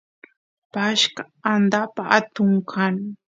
[0.71, 2.95] pashqa andapa atun kan